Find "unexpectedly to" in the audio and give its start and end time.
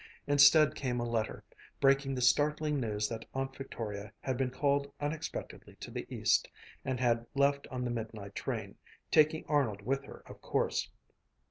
4.99-5.91